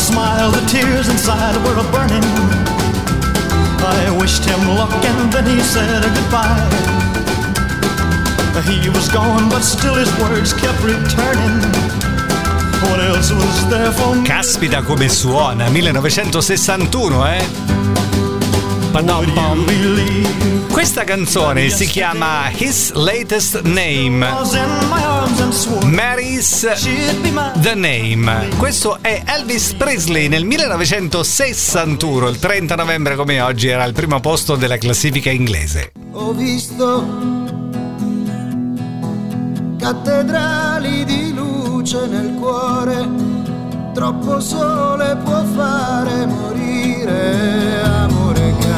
[0.00, 2.24] smile, the tears inside were a burning.
[3.84, 6.68] I wished him luck and then he said goodbye.
[8.64, 11.60] He was gone, but still his words kept returning.
[14.24, 18.29] Caspita come suona, 1961, eh?
[20.72, 24.26] Questa canzone si chiama His Latest Name.
[25.84, 26.66] Mary's.
[27.60, 28.48] The Name.
[28.56, 34.56] Questo è Elvis Presley nel 1961, il 30 novembre come oggi era al primo posto
[34.56, 35.92] della classifica inglese.
[36.12, 37.38] Ho visto
[39.78, 43.08] cattedrali di luce nel cuore,
[43.94, 48.69] troppo sole può fare morire, amore caro,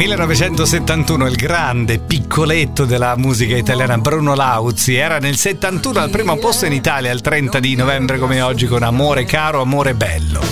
[0.00, 6.64] 1971, il grande piccoletto della musica italiana Bruno Lauzi era nel 71 al primo posto
[6.64, 10.49] in Italia il 30 di novembre come oggi con Amore caro, amore bello.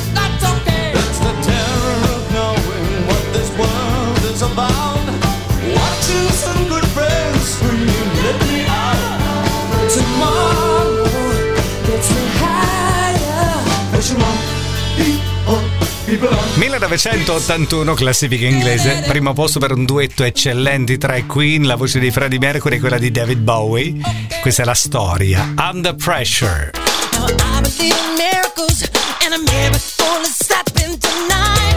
[16.08, 22.10] 1981, classifica inglese, primo posto per un duetto eccellenti tra i Queen, la voce di
[22.10, 23.94] Freddie Mercury e quella di David Bowie.
[24.40, 25.52] Questa è la storia.
[25.58, 26.70] Under Pressure.
[27.12, 28.88] Now I believe in miracles,
[29.22, 31.76] and a miracle is happening tonight.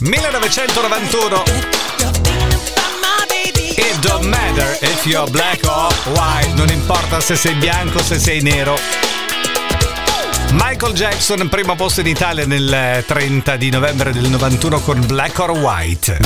[0.00, 1.30] 1991.
[1.98, 3.72] You're thinking about my baby.
[3.80, 8.18] It don't matter if you're black or white, non importa se sei bianco o se
[8.18, 8.76] sei nero.
[10.52, 15.50] Michael Jackson, primo posto in Italia nel 30 di novembre del 91 con Black or
[15.50, 16.18] White.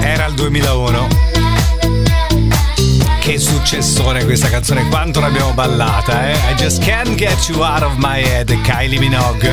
[0.00, 1.08] Era il 2001.
[3.20, 6.32] Che successone questa canzone, quanto l'abbiamo ballata, eh?
[6.50, 9.52] I just can't get you out of my head, Kylie Minogue.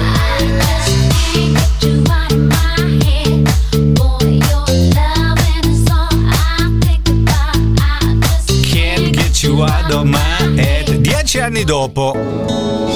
[9.95, 10.93] Of my head.
[10.95, 12.13] Dieci anni dopo,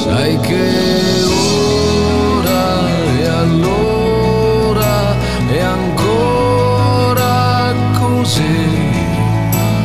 [0.03, 2.87] Sai che ora
[3.17, 5.15] e allora
[5.49, 8.41] e ancora così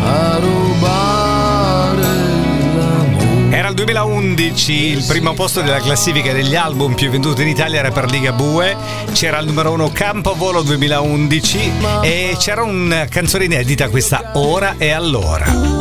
[0.03, 2.23] a rubare
[3.51, 7.91] era il 2011, il primo posto della classifica degli album più venduti in Italia era
[7.91, 8.77] per Ligabue,
[9.13, 11.71] c'era il numero uno Campovolo 2011
[12.03, 15.74] e c'era una canzone inedita questa Ora e Allora.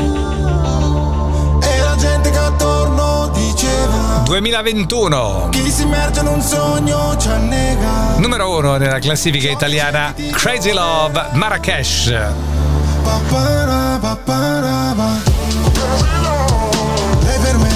[4.23, 8.15] 2021, Chi si immerge in un sogno ci annega.
[8.17, 12.13] Numero uno nella classifica italiana Crazy Love Marrakesh.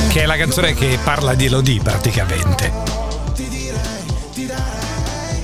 [0.10, 2.72] Che è la canzone che parla di Elodie praticamente.
[3.34, 5.44] ti direi, ti darei.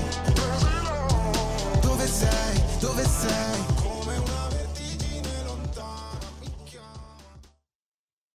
[1.80, 3.73] Dove sei, dove sei